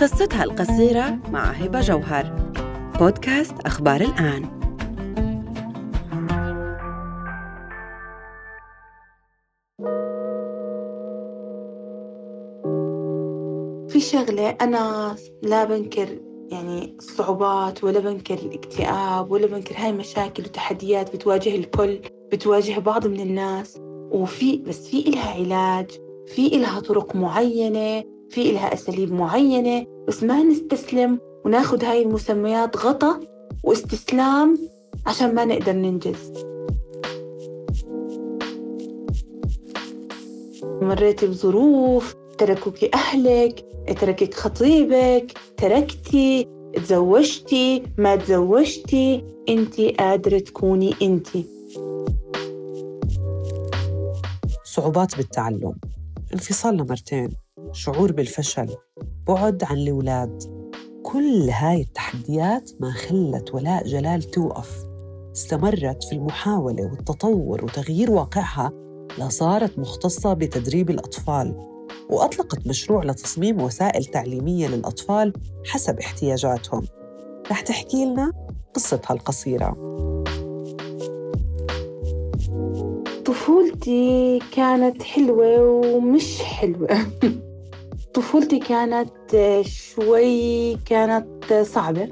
قصتها 0.00 0.44
القصيرة 0.44 1.18
مع 1.30 1.44
هبة 1.44 1.80
جوهر. 1.80 2.52
بودكاست 3.00 3.54
أخبار 3.66 4.00
الآن. 4.00 4.42
في 13.88 14.00
شغلة 14.00 14.48
أنا 14.48 15.16
لا 15.42 15.64
بنكر 15.64 16.08
يعني 16.50 16.96
الصعوبات 16.98 17.84
ولا 17.84 17.98
بنكر 17.98 18.34
الاكتئاب 18.34 19.30
ولا 19.30 19.46
بنكر 19.46 19.74
هاي 19.78 19.92
مشاكل 19.92 20.42
وتحديات 20.42 21.16
بتواجه 21.16 21.56
الكل 21.56 22.00
بتواجه 22.32 22.80
بعض 22.80 23.06
من 23.06 23.20
الناس. 23.20 23.78
وفي 24.10 24.56
بس 24.56 24.88
في 24.88 25.08
إلها 25.08 25.30
علاج 25.30 25.90
في 26.26 26.46
إلها 26.46 26.80
طرق 26.80 27.16
معينة. 27.16 28.15
في 28.30 28.50
إلها 28.50 28.74
أساليب 28.74 29.12
معينة 29.12 29.86
بس 30.08 30.22
ما 30.22 30.42
نستسلم 30.42 31.18
وناخد 31.44 31.84
هاي 31.84 32.02
المسميات 32.02 32.76
غطا 32.76 33.20
واستسلام 33.64 34.58
عشان 35.06 35.34
ما 35.34 35.44
نقدر 35.44 35.72
ننجز. 35.72 36.32
مريتي 40.82 41.26
بظروف 41.26 42.14
تركوك 42.38 42.84
أهلك 42.84 43.64
تركك 44.00 44.34
خطيبك 44.34 45.32
تركتي 45.56 46.48
تزوجتي 46.74 47.82
ما 47.98 48.16
تزوجتي 48.16 49.24
انت 49.48 49.80
قادرة 49.80 50.38
تكوني 50.38 50.94
انت 51.02 51.28
صعوبات 54.64 55.16
بالتعلم. 55.16 55.74
انفصال 56.32 56.76
لمرتين 56.76 57.45
شعور 57.76 58.12
بالفشل 58.12 58.76
بعد 59.28 59.64
عن 59.64 59.76
الأولاد. 59.76 60.42
كل 61.02 61.50
هاي 61.50 61.80
التحديات 61.80 62.70
ما 62.80 62.90
خلت 62.90 63.54
ولاء 63.54 63.86
جلال 63.86 64.22
توقف. 64.22 64.84
استمرت 65.32 66.04
في 66.04 66.12
المحاولة 66.12 66.84
والتطور 66.90 67.64
وتغيير 67.64 68.10
واقعها 68.10 68.72
لصارت 69.18 69.78
مختصة 69.78 70.34
بتدريب 70.34 70.90
الأطفال. 70.90 71.54
وأطلقت 72.10 72.66
مشروع 72.66 73.04
لتصميم 73.04 73.62
وسائل 73.62 74.04
تعليمية 74.04 74.68
للأطفال 74.68 75.32
حسب 75.66 75.98
احتياجاتهم. 75.98 76.82
رح 77.50 77.60
تحكي 77.60 78.04
لنا 78.04 78.32
قصتها 78.74 79.14
القصيرة. 79.14 79.76
طفولتي 83.24 84.38
كانت 84.52 85.02
حلوة 85.02 85.62
ومش 85.62 86.42
حلوة. 86.42 86.88
طفولتي 88.16 88.58
كانت 88.58 89.62
شوي 89.62 90.74
كانت 90.76 91.54
صعبة. 91.54 92.08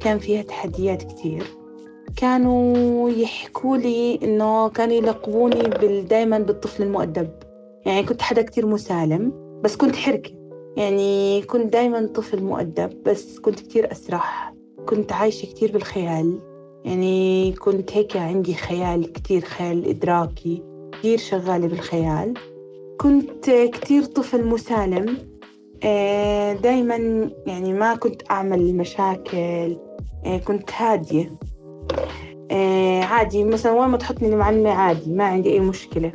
كان 0.00 0.18
فيها 0.18 0.42
تحديات 0.42 1.02
كتير. 1.02 1.44
كانوا 2.16 3.10
يحكوا 3.10 3.76
لي 3.76 4.18
إنه 4.22 4.68
كانوا 4.68 4.94
يلقبوني 4.94 5.62
دايما 6.02 6.38
بالطفل 6.38 6.82
المؤدب. 6.82 7.30
يعني 7.86 8.02
كنت 8.02 8.22
حدا 8.22 8.42
كتير 8.42 8.66
مسالم 8.66 9.32
بس 9.64 9.76
كنت 9.76 9.96
حركة. 9.96 10.30
يعني 10.76 11.42
كنت 11.42 11.72
دايما 11.72 12.06
طفل 12.06 12.42
مؤدب 12.42 13.02
بس 13.02 13.38
كنت 13.38 13.60
كتير 13.60 13.92
أسرح. 13.92 14.54
كنت 14.88 15.12
عايشة 15.12 15.46
كتير 15.46 15.72
بالخيال. 15.72 16.38
يعني 16.84 17.52
كنت 17.52 17.92
هيك 17.92 18.16
عندي 18.16 18.54
خيال 18.54 19.12
كتير 19.12 19.40
خيال 19.40 19.88
إدراكي. 19.88 20.62
كتير 20.92 21.18
شغالة 21.18 21.66
بالخيال. 21.66 22.34
كنت 23.00 23.50
كتير 23.50 24.04
طفل 24.04 24.46
مسالم. 24.46 25.18
آه، 25.84 26.52
دايما 26.52 27.30
يعني 27.46 27.72
ما 27.72 27.94
كنت 27.94 28.22
أعمل 28.30 28.76
مشاكل 28.76 29.76
آه، 30.26 30.38
كنت 30.38 30.72
هادية. 30.72 31.30
آه، 32.50 33.02
عادي 33.02 33.44
مثلا 33.44 33.72
وين 33.72 33.88
ما 33.88 33.96
تحطني 33.96 34.28
المعلمة 34.28 34.70
عادي 34.70 35.12
ما 35.12 35.24
عندي 35.24 35.52
أي 35.52 35.60
مشكلة. 35.60 36.12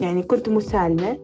يعني 0.00 0.22
كنت 0.22 0.48
مسالمة. 0.48 1.18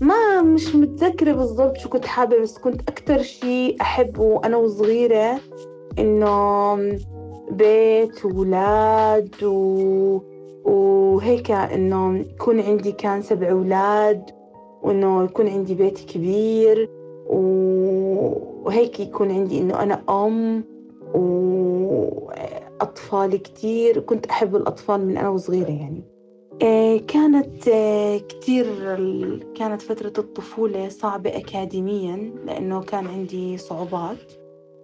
ما 0.00 0.42
مش 0.42 0.74
متذكرة 0.74 1.32
بالضبط 1.32 1.76
شو 1.76 1.88
كنت 1.88 2.06
حابة 2.06 2.38
بس 2.38 2.58
كنت 2.58 2.80
أكتر 2.88 3.22
شي 3.22 3.76
أحبه 3.80 4.40
أنا 4.44 4.56
وصغيرة 4.56 5.40
إنه 5.98 6.74
بيت 7.50 8.24
وولاد 8.24 9.34
و... 9.42 10.20
وهيك 10.64 11.50
إنه 11.50 12.18
يكون 12.18 12.60
عندي 12.60 12.92
كان 12.92 13.22
سبع 13.22 13.50
أولاد 13.50 14.41
وإنه 14.82 15.24
يكون 15.24 15.48
عندي 15.48 15.74
بيت 15.74 15.98
كبير 15.98 16.88
وهيك 17.26 19.00
يكون 19.00 19.30
عندي 19.30 19.60
إنه 19.60 19.82
أنا 19.82 20.02
أم 20.08 20.64
وأطفال 22.22 23.36
كتير. 23.42 24.00
كنت 24.00 24.26
أحب 24.26 24.56
الأطفال 24.56 25.06
من 25.06 25.16
أنا 25.16 25.28
وصغيرة 25.28 25.70
يعني. 25.70 26.02
آه، 26.62 26.96
كانت 26.96 27.68
آه، 27.68 28.18
كتير 28.18 28.66
كانت 29.54 29.82
فترة 29.82 30.12
الطفولة 30.18 30.88
صعبة 30.88 31.36
أكاديميا 31.36 32.32
لأنه 32.46 32.80
كان 32.80 33.06
عندي 33.06 33.56
صعوبات 33.56 34.32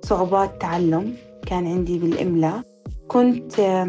صعوبات 0.05 0.61
تعلم 0.61 1.15
كان 1.47 1.67
عندي 1.67 1.99
بالإملاء. 1.99 2.63
كنت 3.09 3.85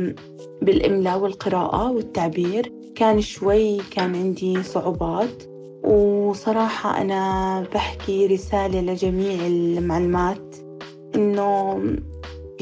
بالإملاء 0.62 1.20
والقراءة 1.20 1.92
والتعبير. 1.92 2.74
كان 2.96 3.22
شوي 3.22 3.78
كان 3.78 4.16
عندي 4.16 4.64
صعوبات. 4.64 5.44
وصراحة 5.84 7.02
أنا 7.02 7.62
بحكي 7.74 8.28
رسالة 8.28 8.82
لجميع 8.82 9.48
المعلمات 9.48 10.56
إنه 11.16 11.80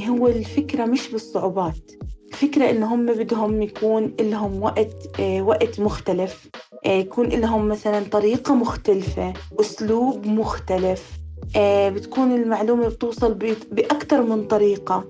هو 0.08 0.28
الفكرة 0.28 0.86
مش 0.86 1.12
بالصعوبات 1.12 1.92
الفكرة 2.32 2.70
إن 2.70 2.84
هم 2.84 3.06
بدهم 3.06 3.62
يكون 3.62 4.14
لهم 4.20 4.64
وقت 4.64 5.20
آه، 5.20 5.42
وقت 5.42 5.80
مختلف 5.80 6.50
آه، 6.86 6.90
يكون 6.90 7.30
لهم 7.30 7.68
مثلا 7.68 8.04
طريقة 8.12 8.56
مختلفة 8.56 9.34
أسلوب 9.60 10.26
مختلف 10.28 11.20
آه، 11.56 11.90
بتكون 11.90 12.32
المعلومة 12.36 12.88
بتوصل 12.88 13.34
بأكثر 13.72 14.22
من 14.22 14.48
طريقة 14.48 15.04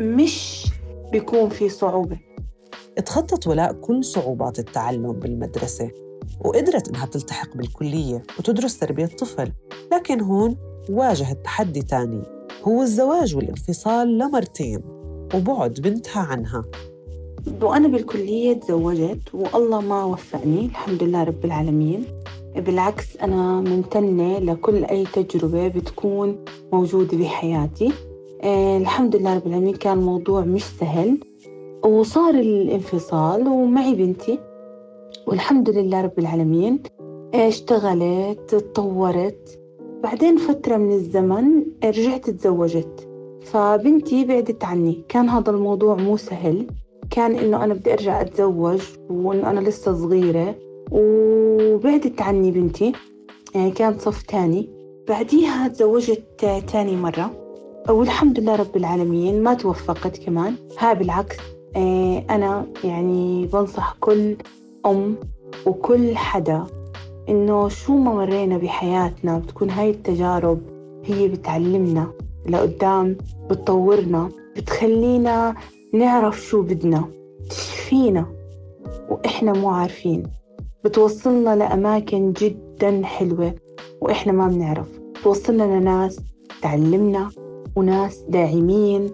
مش 0.00 0.66
بيكون 1.12 1.48
في 1.48 1.68
صعوبة. 1.68 2.18
تخطت 3.06 3.46
ولاء 3.46 3.72
كل 3.72 4.04
صعوبات 4.04 4.58
التعلم 4.58 5.12
بالمدرسة؟ 5.12 5.90
وقدرت 6.44 6.88
إنها 6.88 7.06
تلتحق 7.06 7.56
بالكلية 7.56 8.22
وتدرس 8.38 8.78
تربية 8.78 9.06
طفل 9.06 9.52
لكن 9.92 10.20
هون 10.20 10.56
واجهت 10.90 11.44
تحدي 11.44 11.82
تاني 11.82 12.22
هو 12.64 12.82
الزواج 12.82 13.36
والانفصال 13.36 14.18
لمرتين 14.18 14.80
وبعد 15.34 15.74
بنتها 15.74 16.20
عنها. 16.20 16.64
وأنا 17.62 17.88
بالكلية 17.88 18.52
تزوجت 18.52 19.34
والله 19.34 19.80
ما 19.80 20.04
وفقني 20.04 20.66
الحمد 20.66 21.02
لله 21.02 21.24
رب 21.24 21.44
العالمين. 21.44 22.04
بالعكس 22.56 23.16
أنا 23.16 23.60
ممتنة 23.60 24.38
لكل 24.38 24.84
أي 24.84 25.04
تجربة 25.04 25.68
بتكون 25.68 26.44
موجودة 26.72 27.16
بحياتي. 27.18 27.92
آه 28.42 28.78
الحمد 28.78 29.16
لله 29.16 29.34
رب 29.34 29.46
العالمين 29.46 29.74
كان 29.74 29.98
الموضوع 29.98 30.40
مش 30.40 30.64
سهل. 30.80 31.18
وصار 31.84 32.34
الانفصال 32.34 33.48
ومعي 33.48 33.94
بنتي. 33.94 34.38
والحمد 35.26 35.70
لله 35.70 36.00
رب 36.00 36.18
العالمين. 36.18 36.82
اشتغلت 37.34 38.38
تطورت. 38.48 39.60
بعدين 40.02 40.36
فترة 40.36 40.76
من 40.76 40.92
الزمن 40.92 41.64
رجعت 41.84 42.30
تزوجت. 42.30 43.08
فبنتي 43.42 44.24
بعدت 44.24 44.64
عني. 44.64 45.04
كان 45.08 45.28
هذا 45.28 45.50
الموضوع 45.50 45.94
مو 45.94 46.16
سهل. 46.16 46.66
كان 47.10 47.34
إنه 47.34 47.64
أنا 47.64 47.74
بدي 47.74 47.92
أرجع 47.92 48.20
أتزوج 48.20 48.82
وإنه 49.10 49.50
أنا 49.50 49.60
لسه 49.60 49.94
صغيرة. 49.94 50.54
وبعدت 50.92 52.22
عني 52.22 52.50
بنتي. 52.50 52.92
يعني 53.54 53.70
كانت 53.70 54.00
صف 54.00 54.22
تاني. 54.22 54.68
بعديها 55.08 55.68
تزوجت 55.68 56.24
تاني 56.72 56.96
مرة. 56.96 57.30
والحمد 57.88 58.40
لله 58.40 58.56
رب 58.56 58.76
العالمين 58.76 59.42
ما 59.42 59.54
توفقت 59.54 60.16
كمان. 60.16 60.54
ها 60.78 60.92
بالعكس. 60.92 61.36
آه، 61.76 62.24
أنا 62.30 62.66
يعني 62.84 63.46
بنصح 63.46 63.96
كل 64.00 64.36
أم 64.86 65.16
وكل 65.66 66.16
حدا 66.16 66.66
إنه 67.28 67.68
شو 67.68 67.96
ما 67.96 68.14
مرينا 68.14 68.58
بحياتنا 68.58 69.38
بتكون 69.38 69.70
هاي 69.70 69.90
التجارب 69.90 70.60
هي 71.04 71.28
بتعلمنا 71.28 72.12
لقدام 72.48 73.16
بتطورنا 73.50 74.28
بتخلينا 74.56 75.54
نعرف 75.94 76.40
شو 76.40 76.62
بدنا 76.62 77.04
تشفينا 77.50 78.26
وإحنا 79.10 79.52
مو 79.52 79.68
عارفين 79.70 80.22
بتوصلنا 80.84 81.56
لأماكن 81.56 82.32
جدا 82.32 83.02
حلوة 83.04 83.54
وإحنا 84.00 84.32
ما 84.32 84.48
بنعرف 84.48 84.88
بتوصلنا 85.20 85.62
لناس 85.80 86.20
تعلمنا 86.62 87.30
وناس 87.76 88.24
داعمين 88.28 89.10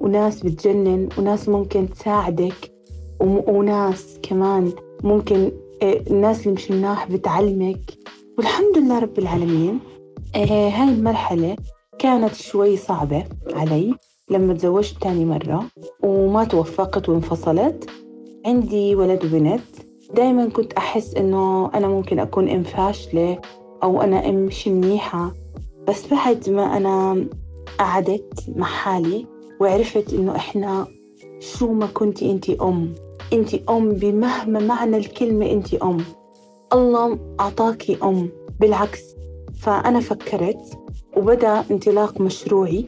وناس 0.00 0.42
بتجنن 0.42 1.08
وناس 1.18 1.48
ممكن 1.48 1.90
تساعدك 1.90 2.72
وناس 3.20 4.18
كمان 4.22 4.72
ممكن 5.04 5.50
الناس 5.82 6.40
اللي 6.40 6.52
مش 6.54 6.70
مناح 6.70 7.10
بتعلمك. 7.10 7.80
والحمد 8.38 8.78
لله 8.78 8.98
رب 8.98 9.18
العالمين. 9.18 9.78
آه 10.34 10.68
هاي 10.68 10.88
المرحلة 10.88 11.56
كانت 11.98 12.34
شوي 12.34 12.76
صعبة 12.76 13.24
علي 13.54 13.94
لما 14.30 14.54
تزوجت 14.54 15.02
تاني 15.02 15.24
مرة 15.24 15.64
وما 16.02 16.44
توفقت 16.44 17.08
وانفصلت. 17.08 17.90
عندي 18.46 18.94
ولد 18.94 19.24
وبنت. 19.24 19.60
دايما 20.14 20.48
كنت 20.48 20.72
أحس 20.72 21.14
إنه 21.14 21.70
أنا 21.74 21.88
ممكن 21.88 22.18
أكون 22.18 22.48
أم 22.48 22.62
فاشلة 22.62 23.38
أو 23.82 24.02
أنا 24.02 24.28
أم 24.28 24.34
مش 24.34 24.68
منيحة. 24.68 25.32
بس 25.88 26.06
بعد 26.10 26.50
ما 26.50 26.76
أنا 26.76 27.26
قعدت 27.78 28.44
مع 28.56 28.66
حالي 28.66 29.26
وعرفت 29.60 30.14
إنه 30.14 30.36
إحنا 30.36 30.86
شو 31.40 31.72
ما 31.72 31.86
كنتي 31.86 32.30
أنت 32.30 32.50
أم. 32.50 32.94
أنت 33.32 33.54
أم 33.70 33.92
بمهما 33.92 34.60
معنى 34.60 34.96
الكلمة 34.96 35.50
أنت 35.50 35.74
أم. 35.74 35.98
الله 36.72 37.18
أعطاكي 37.40 37.98
أم. 38.02 38.28
بالعكس 38.60 39.00
فأنا 39.60 40.00
فكرت 40.00 40.78
وبدأ 41.16 41.64
انطلاق 41.70 42.20
مشروعي 42.20 42.86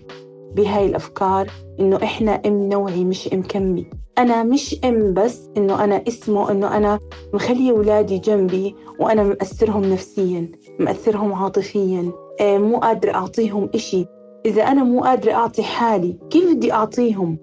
بهاي 0.57 0.87
الأفكار 0.87 1.51
إنه 1.81 1.97
إحنا 1.97 2.41
أم 2.47 2.69
نوعي 2.69 3.05
مش 3.05 3.33
أم 3.33 3.43
كمي. 3.43 3.87
أنا 4.19 4.43
مش 4.43 4.77
أم 4.85 5.15
بس 5.15 5.49
إنه 5.57 5.85
أنا 5.85 6.03
اسمه 6.09 6.51
إنه 6.51 6.77
أنا 6.77 6.99
مخلي 7.35 7.71
أولادي 7.71 8.19
جنبي 8.19 8.75
وأنا 8.99 9.23
مأثرهم 9.23 9.85
نفسيا 9.85 10.49
مأثرهم 10.79 11.33
عاطفيا. 11.33 12.13
آه، 12.41 12.59
مو 12.59 12.79
قادرة 12.79 13.13
أعطيهم 13.13 13.71
إشي. 13.75 14.07
إذا 14.47 14.63
أنا 14.63 14.85
مو 14.85 15.01
قادرة 15.01 15.33
أعطي 15.33 15.63
حالي 15.63 16.19
كيف 16.31 16.55
بدي 16.55 16.73
أعطيهم؟ 16.73 17.39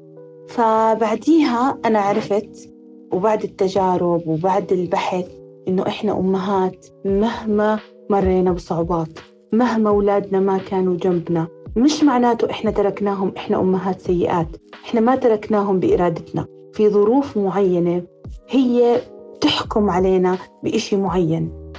فبعديها 0.47 1.79
أنا 1.85 1.99
عرفت 1.99 2.68
وبعد 3.13 3.43
التجارب 3.43 4.27
وبعد 4.27 4.71
البحث 4.71 5.25
إنه 5.67 5.87
إحنا 5.87 6.19
أمهات 6.19 6.85
مهما 7.05 7.79
مرينا 8.09 8.51
بصعوبات 8.51 9.09
مهما 9.53 9.89
أولادنا 9.89 10.39
ما 10.39 10.57
كانوا 10.57 10.97
جنبنا 10.97 11.47
مش 11.75 12.03
معناته 12.03 12.49
إحنا 12.49 12.71
تركناهم 12.71 13.33
إحنا 13.37 13.59
أمهات 13.59 14.01
سيئات 14.01 14.47
إحنا 14.85 15.01
ما 15.01 15.15
تركناهم 15.15 15.79
بإرادتنا. 15.79 16.45
في 16.73 16.89
ظروف 16.89 17.37
معينة 17.37 18.03
هي 18.49 19.01
تحكم 19.41 19.89
علينا 19.89 20.37
بإشي 20.63 20.95
معين. 20.95 21.71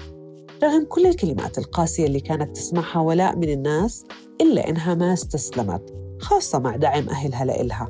رغم 0.65 0.85
كل 0.89 1.07
الكلمات 1.07 1.59
القاسية 1.59 2.07
اللي 2.07 2.21
كانت 2.21 2.57
تسمعها 2.57 3.01
ولاء 3.01 3.37
من 3.37 3.49
الناس 3.49 4.05
إلا 4.41 4.69
إنها 4.69 4.95
ما 4.95 5.13
استسلمت 5.13 5.95
خاصة 6.21 6.59
مع 6.59 6.77
دعم 6.77 7.09
أهلها 7.09 7.45
لإلها. 7.45 7.89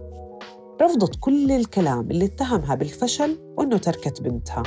رفضت 0.82 1.16
كل 1.20 1.50
الكلام 1.50 2.10
اللي 2.10 2.24
اتهمها 2.24 2.74
بالفشل 2.74 3.38
وإنه 3.56 3.76
تركت 3.76 4.22
بنتها. 4.22 4.62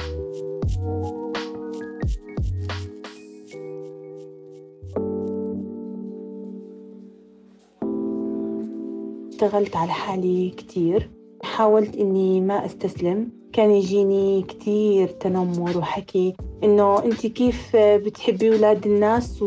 اشتغلت 9.29 9.75
على 9.75 9.91
حالي 9.91 10.49
كتير. 10.49 11.09
حاولت 11.43 11.95
إني 11.95 12.41
ما 12.41 12.65
أستسلم. 12.65 13.29
كان 13.53 13.71
يجيني 13.71 14.41
كتير 14.41 15.07
تنمر 15.07 15.77
وحكي 15.77 16.33
إنه 16.63 17.03
أنت 17.05 17.27
كيف 17.27 17.75
بتحبي 17.75 18.49
أولاد 18.53 18.87
الناس 18.87 19.41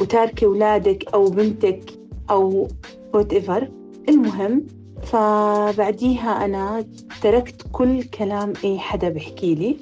وتاركي 0.00 0.46
أولادك 0.46 1.14
أو 1.14 1.24
بنتك 1.24 1.98
أو 2.30 2.68
whatever. 3.16 3.62
المهم 4.08 4.66
فبعديها 5.04 6.44
أنا 6.44 6.84
تركت 7.22 7.62
كل 7.72 8.02
كلام 8.02 8.52
أي 8.64 8.78
حدا 8.78 9.08
بحكي 9.08 9.54
لي. 9.54 9.76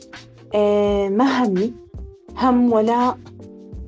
آه، 0.55 1.09
ما 1.09 1.45
همي. 1.45 1.73
هم 2.39 2.73
ولا 2.73 3.17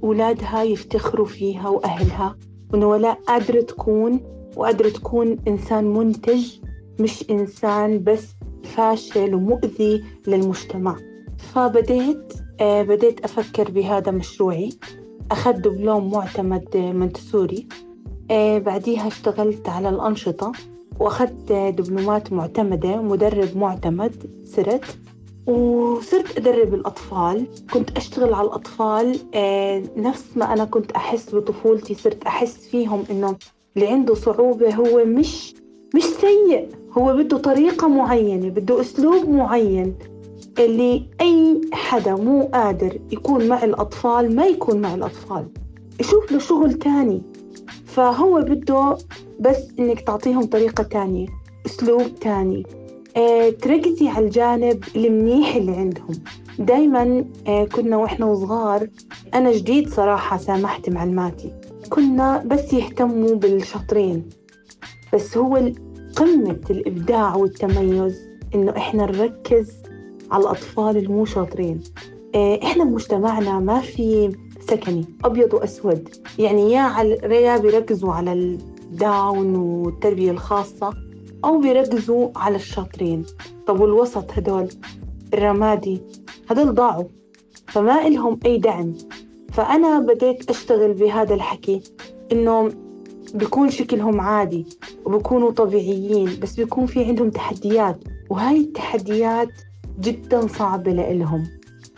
أولادها 0.05 0.63
يفتخروا 0.63 1.27
فيها 1.27 1.69
وأهلها 1.69 2.37
وإنه 2.73 2.87
ولا 2.89 3.13
قادرة 3.13 3.61
تكون 3.61 4.21
وقادرة 4.57 4.89
تكون 4.89 5.39
إنسان 5.49 5.85
منتج 5.85 6.53
مش 7.01 7.31
إنسان 7.31 8.05
بس 8.05 8.27
فاشل 8.65 9.35
ومؤذي 9.35 10.05
للمجتمع. 10.27 10.97
فبديت 11.39 12.33
آه 12.61 12.83
بديت 12.83 13.25
أفكر 13.25 13.71
بهذا 13.71 14.13
مشروعي. 14.13 14.73
أخذت 15.31 15.57
دبلوم 15.57 16.11
معتمد 16.11 16.77
منتسوري. 16.77 17.67
آه 18.31 18.59
بعديها 18.59 19.07
اشتغلت 19.07 19.69
على 19.69 19.89
الأنشطة. 19.89 20.53
وأخذت 21.01 21.53
دبلومات 21.53 22.33
معتمدة 22.33 22.97
مدرب 23.03 23.57
معتمد 23.57 24.15
صرت. 24.45 24.99
وصرت 25.47 26.39
أدرب 26.39 26.75
الأطفال. 26.75 27.47
كنت 27.73 27.97
أشتغل 27.97 28.35
على 28.35 28.47
الأطفال 28.47 29.19
آه 29.35 29.83
نفس 29.97 30.25
ما 30.37 30.53
أنا 30.53 30.65
كنت 30.65 30.93
أحس 30.93 31.35
بطفولتي 31.35 31.95
صرت 31.95 32.25
أحس 32.25 32.67
فيهم 32.69 33.05
إنه 33.11 33.37
اللي 33.77 33.89
عنده 33.89 34.15
صعوبة 34.15 34.75
هو 34.75 35.05
مش 35.05 35.55
مش 35.95 36.03
سيء. 36.05 36.69
هو 36.99 37.17
بده 37.17 37.39
طريقة 37.39 37.89
معينة 37.89 38.49
بده 38.49 38.81
أسلوب 38.81 39.29
معين. 39.29 39.95
اللي 40.59 41.03
أي 41.21 41.61
حدا 41.73 42.15
مو 42.15 42.43
قادر 42.55 42.99
يكون 43.13 43.49
مع 43.49 43.65
الأطفال 43.65 44.37
ما 44.37 44.47
يكون 44.47 44.81
مع 44.81 44.95
الأطفال. 44.95 45.47
يشوف 46.01 46.33
له 46.33 46.39
شغل 46.39 46.73
تاني. 46.73 47.23
فهو 47.95 48.41
بده 48.41 48.97
بس 49.41 49.59
إنك 49.79 50.01
تعطيهم 50.01 50.43
طريقة 50.43 50.83
تانية 50.83 51.27
أسلوب 51.67 52.15
تاني. 52.21 52.63
آه 53.17 53.51
تركزي 53.51 54.09
على 54.09 54.25
الجانب 54.27 54.85
المنيح 54.97 55.57
اللي 55.57 55.73
عندهم. 55.73 56.15
دايما 56.59 57.25
آه 57.47 57.65
كنا 57.65 57.97
وإحنا 57.97 58.27
وصغار 58.27 58.89
أنا 59.35 59.53
جديد 59.53 59.89
صراحة 59.89 60.37
سامحت 60.37 60.91
معلماتي. 60.91 61.53
كنا 61.91 62.43
بس 62.47 62.73
يهتموا 62.73 63.35
بالشاطرين. 63.35 64.29
بس 65.13 65.37
هو 65.37 65.73
قمة 66.17 66.61
الإبداع 66.71 67.37
والتميز 67.37 68.21
إنه 68.55 68.77
إحنا 68.77 69.07
نركز 69.07 69.73
على 70.31 70.43
الأطفال 70.43 70.97
المو 70.97 71.25
شاطرين. 71.25 71.81
آه، 72.35 72.61
إحنا 72.63 72.85
بمجتمعنا 72.85 73.61
ما 73.61 73.81
في 73.81 74.37
سكني 74.69 75.05
أبيض 75.25 75.55
وأسود. 75.55 76.09
يعني 76.39 76.73
يا 76.73 76.81
على 76.81 77.59
بيركزوا 77.63 78.13
على 78.13 78.33
الداون 78.33 79.57
والتربية 79.57 80.31
الخاصة 80.31 80.95
أو 81.45 81.59
بيركزوا 81.59 82.29
على 82.37 82.57
الشاطرين. 82.57 83.25
طب 83.67 83.81
والوسط 83.81 84.33
هدول؟ 84.33 84.69
الرمادي. 85.35 86.03
هدول 86.51 86.75
ضاعوا 86.75 87.05
فما 87.67 88.07
إلهم 88.07 88.39
أي 88.47 88.59
دعم. 88.59 88.93
فأنا 89.53 90.01
بديت 90.01 90.51
أشتغل 90.51 90.93
بهذا 90.93 91.35
الحكي 91.35 91.81
إنه 92.33 92.71
بيكون 93.35 93.71
شكلهم 93.71 94.21
عادي 94.21 94.67
وبيكونوا 95.05 95.51
طبيعيين 95.51 96.41
بس 96.43 96.57
بيكون 96.57 96.87
في 96.87 97.05
عندهم 97.05 97.31
تحديات. 97.31 98.05
وهاي 98.31 98.61
التحديات 98.61 99.49
جدا 100.01 100.47
صعبة 100.47 100.93
لإلهم. 100.93 101.47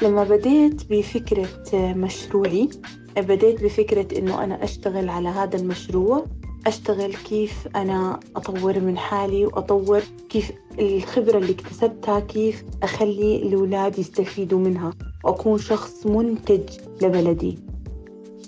لما 0.03 0.25
بديت 0.25 0.91
بفكرة 0.91 1.49
مشروعي 1.75 2.69
بديت 3.17 3.65
بفكرة 3.65 4.19
إنه 4.19 4.45
أنا 4.45 4.65
أشتغل 4.65 5.09
على 5.09 5.29
هذا 5.29 5.57
المشروع 5.57 6.27
أشتغل 6.67 7.15
كيف 7.15 7.69
أنا 7.77 8.21
أطور 8.37 8.81
من 8.81 8.99
حالي 8.99 9.47
وأطور 9.47 10.03
كيف 10.29 10.53
الخبرة 10.79 11.39
اللي 11.39 11.53
اكتسبتها 11.53 12.21
كيف 12.21 12.65
أخلي 12.83 13.37
الأولاد 13.37 13.99
يستفيدوا 13.99 14.59
منها 14.59 14.91
وأكون 15.25 15.59
شخص 15.59 16.07
منتج 16.07 16.63
لبلدي. 17.03 17.59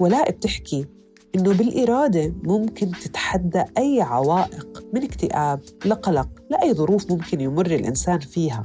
ولاء 0.00 0.31
بتحكي 0.31 0.87
إنه 1.35 1.55
بالإرادة 1.55 2.35
ممكن 2.43 2.90
تتحدى 2.90 3.64
أي 3.78 4.00
عوائق 4.00 4.85
من 4.95 5.02
اكتئاب 5.02 5.61
لقلق 5.87 6.28
لأي 6.50 6.75
ظروف 6.75 7.11
ممكن 7.11 7.40
يمر 7.40 7.67
الإنسان 7.67 8.19
فيها 8.19 8.62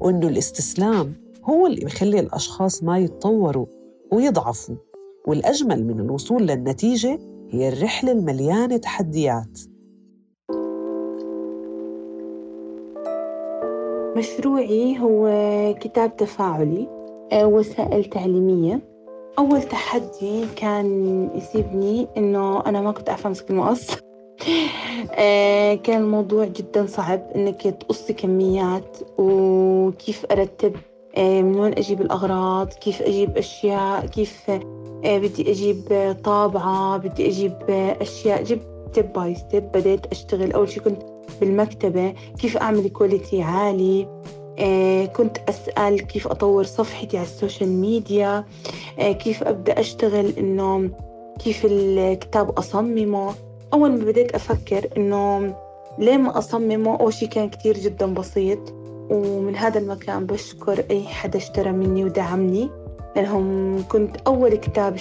وإنه 0.00 0.28
الاستسلام 0.28 1.21
هو 1.44 1.66
اللي 1.66 1.80
بيخلي 1.80 2.20
الأشخاص 2.20 2.82
ما 2.82 2.98
يتطوروا 2.98 3.66
ويضعفوا. 4.12 4.76
والأجمل 5.26 5.84
من 5.86 6.00
الوصول 6.00 6.42
للنتيجة 6.46 7.18
هي 7.50 7.68
الرحلة 7.68 8.12
المليانة 8.12 8.76
تحديات. 8.76 9.58
مشروعي 14.16 14.98
هو 14.98 15.28
كتاب 15.80 16.16
تفاعلي 16.16 16.88
آه، 17.32 17.46
وسائل 17.46 18.04
تعليمية. 18.04 18.80
أول 19.38 19.62
تحدي 19.62 20.46
كان 20.56 21.28
يسيبني 21.34 22.08
إنه 22.16 22.66
أنا 22.66 22.80
ما 22.80 22.92
كنت 22.92 23.08
أعرف 23.08 23.26
أمسك 23.26 23.50
المقص 23.50 23.86
كان 25.84 26.02
الموضوع 26.02 26.44
جدا 26.44 26.86
صعب 26.86 27.20
إنك 27.34 27.62
تقصي 27.62 28.12
كميات 28.12 28.96
وكيف 29.18 30.26
أرتب 30.32 30.72
من 31.18 31.60
وين 31.60 31.72
أجيب 31.78 32.00
الأغراض؟ 32.00 32.68
كيف 32.68 33.02
أجيب 33.02 33.38
أشياء؟ 33.38 34.06
كيف 34.06 34.50
بدي 35.04 35.50
أجيب 35.50 36.14
طابعة؟ 36.24 36.96
بدي 36.96 37.28
أجيب 37.28 37.54
أشياء. 38.00 38.42
جبت 38.42 38.62
step 38.92 39.12
by 39.12 39.34
step 39.34 39.72
بديت 39.72 40.06
أشتغل. 40.06 40.52
أول 40.52 40.68
شيء 40.68 40.82
كنت 40.82 41.02
بالمكتبة 41.40 42.14
كيف 42.40 42.56
أعمل 42.56 42.88
quality 42.88 43.42
عالي؟ 43.42 44.08
آه 44.58 45.04
كنت 45.04 45.36
أسأل 45.48 46.00
كيف 46.00 46.28
أطور 46.28 46.64
صفحتي 46.64 47.16
على 47.16 47.26
ال 47.26 47.32
social 47.32 47.68
media؟ 47.68 48.44
آه 48.98 49.12
كيف 49.12 49.42
أبدأ 49.42 49.80
أشتغل؟ 49.80 50.32
إنه 50.38 50.90
كيف 51.44 51.66
الكتاب 51.70 52.50
أصممه؟ 52.58 53.34
أول 53.72 53.90
ما 53.90 54.04
بديت 54.04 54.34
أفكر 54.34 54.88
إنه 54.96 55.54
ليه 55.98 56.16
ما 56.16 56.38
أصممه؟ 56.38 57.00
أول 57.00 57.12
شي 57.14 57.26
كان 57.26 57.48
كتير 57.48 57.78
جدا 57.78 58.14
بسيط. 58.14 58.81
ومن 59.10 59.56
هذا 59.56 59.78
المكان 59.78 60.26
بشكر 60.26 60.84
أي 60.90 61.04
حدا 61.04 61.38
اشترى 61.38 61.72
مني 61.72 62.04
ودعمني 62.04 62.70
لأنهم 63.16 63.84
كنت 63.88 64.16
أول 64.26 64.54
كتاب 64.54 64.96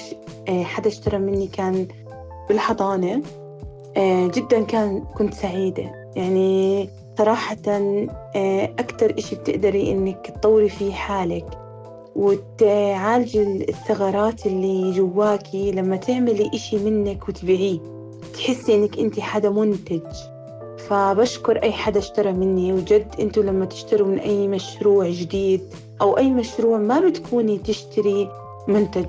آه، 0.50 0.64
حدا 0.64 0.88
اشترى 0.90 1.18
مني 1.18 1.48
كان 1.48 1.88
بالحضانة. 2.50 3.22
آه، 3.98 4.28
جدا 4.28 4.64
كان 4.64 5.04
كنت 5.18 5.34
سعيدة. 5.34 6.12
يعني 6.16 6.90
صراحة 7.18 7.58
آه، 7.68 8.74
أكتر 8.80 9.14
إشي 9.18 9.36
بتقدري 9.36 9.92
إنك 9.92 10.34
تطوري 10.36 10.70
فيه 10.70 10.94
حالك 10.94 11.46
وتعالجي 12.16 13.42
الثغرات 13.70 14.46
اللي 14.46 14.92
جواكي 14.92 15.72
لما 15.72 15.96
تعملي 15.96 16.52
إشي 16.54 16.78
منك 16.78 17.30
وتبيعيه 17.30 17.80
تحسي 18.34 18.76
إنك 18.76 19.00
أنت 19.00 19.20
حدا 19.20 19.50
منتج. 19.50 20.02
فبشكر 20.88 21.64
أي 21.64 21.72
حدا 21.72 22.00
اشترى 22.00 22.34
مني. 22.34 22.74
وجد 22.74 23.08
أنتوا 23.20 23.44
لما 23.44 23.66
تشتروا 23.66 24.08
من 24.08 24.20
أي 24.20 24.48
مشروع 24.48 25.10
جديد 25.10 25.62
أو 26.02 26.18
أي 26.18 26.30
مشروع 26.30 26.78
ما 26.78 27.00
بتكوني 27.00 27.58
تشتري 27.58 28.30
منتج 28.68 29.06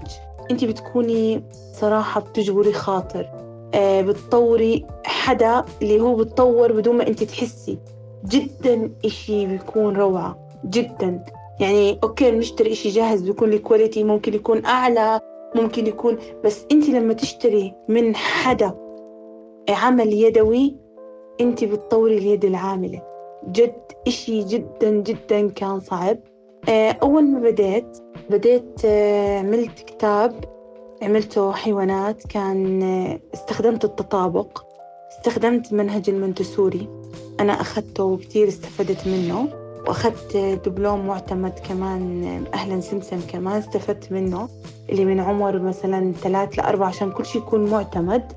أنت 0.50 0.64
بتكوني 0.64 1.42
صراحة 1.72 2.20
بتجبري 2.20 2.72
خاطر. 2.72 3.26
آه 3.74 4.02
بتطوري 4.02 4.86
حدا 5.04 5.64
اللي 5.82 6.00
هو 6.00 6.14
بتطور 6.14 6.72
بدون 6.72 6.96
ما 6.96 7.06
أنت 7.08 7.24
تحسي. 7.24 7.78
جدا 8.24 8.90
إشي 9.04 9.46
بيكون 9.46 9.96
روعة 9.96 10.48
جدا. 10.64 11.24
يعني 11.60 11.98
okay 12.04 12.30
بنشتري 12.30 12.72
إشي 12.72 12.88
جاهز 12.88 13.20
بيكون 13.20 13.52
ال 13.52 13.59
quality 13.59 14.04
ممكن 14.04 14.34
يكون 14.34 14.64
أعلى 14.64 15.20
ممكن 15.54 15.86
يكون 15.86 16.18
بس 16.44 16.66
أنت 16.72 16.88
لما 16.88 17.14
تشتري 17.14 17.74
من 17.88 18.16
حدا 18.16 18.74
عمل 19.68 20.12
يدوي 20.12 20.76
أنت 21.40 21.64
بتطوري 21.64 22.18
اليد 22.18 22.44
العاملة. 22.44 23.02
جد 23.48 23.82
إشي 24.06 24.42
جدا 24.42 24.90
جدا 24.90 25.48
كان 25.48 25.80
صعب. 25.80 26.18
آه، 26.68 26.90
أول 26.90 27.24
ما 27.24 27.40
بديت 27.40 27.98
بديت 28.30 28.80
آه، 28.84 29.38
عملت 29.38 29.78
كتاب 29.78 30.44
عملته 31.02 31.52
حيوانات. 31.52 32.26
كان 32.26 32.82
آه، 32.82 33.20
استخدمت 33.34 33.84
التطابق. 33.84 34.64
استخدمت 35.18 35.72
منهج 35.72 36.10
المنتسوري. 36.10 36.88
أنا 37.40 37.52
أخذته 37.52 38.04
وكتير 38.04 38.48
استفدت 38.48 39.06
منه. 39.06 39.48
وأخذت 39.88 40.36
دبلوم 40.36 41.06
معتمد 41.06 41.58
كمان 41.68 42.24
أهلا 42.54 42.80
سمسم 42.80 43.20
كمان 43.28 43.58
استفدت 43.58 44.12
منه 44.12 44.48
اللي 44.90 45.04
من 45.04 45.20
عمر 45.20 45.58
مثلا 45.58 46.12
ثلاث 46.12 46.58
لأربع 46.58 46.86
عشان 46.86 47.12
كل 47.12 47.26
شيء 47.26 47.42
يكون 47.42 47.70
معتمد. 47.70 48.32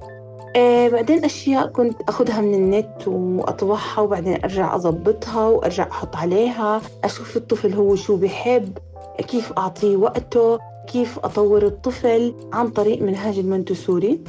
آه 0.55 0.87
بعدين 0.89 1.25
أشياء 1.25 1.67
كنت 1.67 2.01
أخذها 2.09 2.41
من 2.41 2.53
النت 2.53 3.07
وأطبعها 3.07 3.99
وبعدين 4.01 4.43
أرجع 4.43 4.75
أضبطها 4.75 5.47
وأرجع 5.47 5.87
أحط 5.91 6.15
عليها 6.15 6.81
أشوف 7.03 7.37
الطفل 7.37 7.73
هو 7.73 7.95
شو 7.95 8.17
بحب 8.17 8.77
كيف 9.17 9.53
أعطيه 9.57 9.95
وقته 9.97 10.59
كيف 10.87 11.19
أطور 11.19 11.65
الطفل 11.65 12.33
عن 12.53 12.69
طريق 12.69 13.01
منهاج 13.01 13.39
المنتسوري 13.39 14.19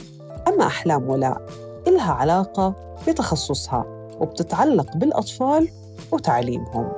أما 0.49 0.67
أحلام 0.67 1.09
ولاء 1.09 1.43
إلها 1.89 2.13
علاقة 2.13 2.75
بتخصصها 3.09 3.85
وبتتعلق 4.21 4.97
بالأطفال 4.97 5.69
وتعليمهم. 6.13 6.93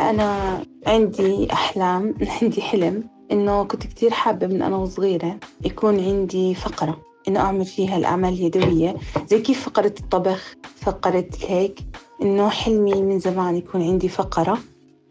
أنا 0.00 0.58
عندي 0.86 1.52
أحلام 1.52 2.14
عندي 2.42 2.62
حلم 2.62 3.04
إنه 3.32 3.64
كنت 3.64 3.82
كتير 3.86 4.10
حابة 4.10 4.46
من 4.46 4.62
أنا 4.62 4.76
وصغيرة 4.76 5.36
يكون 5.64 6.00
عندي 6.00 6.54
فقرة 6.54 6.96
إنه 7.28 7.40
أعمل 7.40 7.64
فيها 7.64 7.96
الأعمال 7.96 8.32
اليدوية 8.32 8.96
زي 9.28 9.40
كيف 9.40 9.64
فقرة 9.64 9.94
الطبخ 10.00 10.54
فقرة 10.76 11.28
هيك 11.46 11.80
إنه 12.22 12.48
حلمي 12.48 13.02
من 13.02 13.18
زمان 13.18 13.56
يكون 13.56 13.82
عندي 13.82 14.08
فقرة 14.08 14.58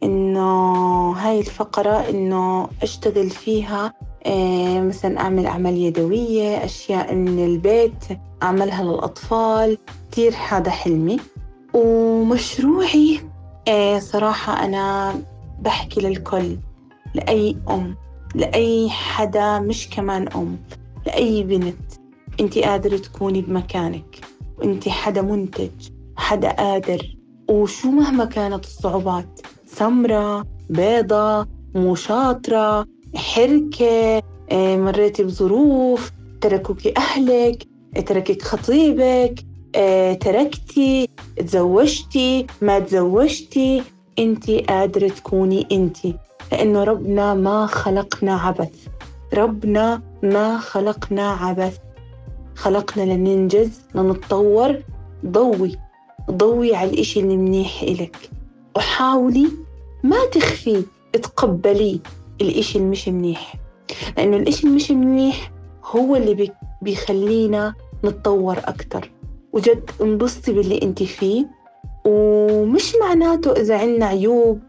إنه 0.03 1.11
هاي 1.11 1.39
الفقرة 1.39 2.09
إنه 2.09 2.69
أشتغل 2.83 3.29
فيها 3.29 3.93
إيه 4.25 4.81
مثلا 4.81 5.19
أعمل 5.19 5.45
أعمال 5.45 5.77
يدوية 5.77 6.65
أشياء 6.65 7.15
من 7.15 7.45
البيت 7.45 8.05
أعملها 8.43 8.83
للأطفال 8.83 9.77
كتير 10.11 10.33
هذا 10.49 10.71
حلمي. 10.71 11.19
ومشروعي 11.73 13.19
إيه 13.67 13.99
صراحة 13.99 14.65
أنا 14.65 15.15
بحكي 15.63 16.01
للكل 16.01 16.57
لأي 17.15 17.57
أم 17.69 17.95
لأي 18.35 18.89
حدا 18.89 19.59
مش 19.59 19.89
كمان 19.89 20.27
أم 20.27 20.57
لأي 21.05 21.43
بنت. 21.43 21.75
أنت 22.39 22.57
قادرة 22.57 22.97
تكوني 22.97 23.41
بمكانك 23.41 24.21
وأنت 24.57 24.89
حدا 24.89 25.21
منتج 25.21 25.71
حدا 26.15 26.51
قادر. 26.51 27.17
وشو 27.49 27.91
مهما 27.91 28.25
كانت 28.25 28.63
الصعوبات 28.65 29.39
سمرة 29.65 30.45
بيضة 30.69 31.47
مو 31.75 31.95
شاطرة 31.95 32.85
حركة 33.15 34.21
آه، 34.51 34.77
مريتي 34.77 35.23
بظروف 35.23 36.11
تركوكي 36.41 36.93
أهلك 36.97 37.67
تركك 38.05 38.41
خطيبك 38.41 39.45
آه، 39.75 40.13
تركتي 40.13 41.07
تزوجتي 41.37 42.47
ما 42.61 42.79
تزوجتي. 42.79 43.83
انت 44.19 44.49
قادرة 44.49 45.07
تكوني 45.07 45.67
انت 45.71 45.97
لأنه 46.51 46.83
ربنا 46.83 47.33
ما 47.33 47.65
خلقنا 47.65 48.35
عبث. 48.35 48.87
ربنا 49.33 50.01
ما 50.23 50.57
خلقنا 50.57 51.31
عبث. 51.31 51.77
خلقنا 52.55 53.03
لننجز 53.03 53.81
لنتطور. 53.95 54.83
ضوي 55.25 55.77
ضوي 56.31 56.75
على 56.75 56.89
الإشي 56.89 57.19
اللي 57.19 57.37
منيح 57.37 57.81
إلك. 57.81 58.29
وحاولي 58.75 59.47
ما 60.03 60.25
تخفي 60.31 60.83
تقبلي 61.13 61.99
الإشي 62.41 62.77
المش 62.77 63.09
منيح. 63.09 63.55
لأنه 64.17 64.37
الإشي 64.37 64.67
المش 64.67 64.91
منيح 64.91 65.51
هو 65.85 66.15
اللي 66.15 66.51
بيخلينا 66.81 67.73
نتطور 68.05 68.57
أكتر. 68.57 69.11
وجد 69.53 69.91
انبسطي 70.01 70.53
باللي 70.53 70.81
انت 70.83 71.03
فيه. 71.03 71.62
ومش 72.05 72.95
معناته 73.01 73.51
إذا 73.51 73.77
عنا 73.77 74.05
عيوب 74.05 74.59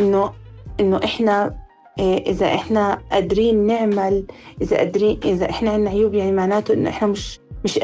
إنه 0.00 0.32
إنه 0.80 1.00
إحنا 1.04 1.54
إيه، 1.98 2.30
إذا 2.30 2.46
إحنا 2.46 3.02
قادرين 3.12 3.66
نعمل 3.66 4.26
إذا 4.62 4.76
قادرين 4.76 5.20
إذا 5.24 5.50
إحنا 5.50 5.70
عنا 5.70 5.90
عيوب 5.90 6.14
يعني 6.14 6.32
معناته 6.32 6.74
إنه 6.74 6.90
إحنا 6.90 7.08
مش 7.08 7.38
مش 7.64 7.80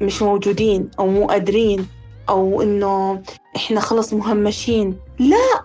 مش 0.00 0.22
موجودين 0.22 0.90
أو 0.98 1.06
مو 1.06 1.26
قادرين 1.26 1.86
أو 2.28 2.62
إنه 2.62 3.22
إحنا 3.56 3.80
خلص 3.80 4.12
مهمشين. 4.12 4.96
لا 5.18 5.64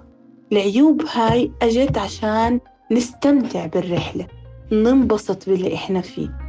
العيوب 0.51 1.01
هاي 1.13 1.51
أجت 1.62 1.98
عشان 1.98 2.60
نستمتع 2.91 3.65
بالرحلة 3.65 4.27
ننبسط 4.72 5.50
باللي 5.50 5.74
إحنا 5.74 6.01
فيه. 6.01 6.43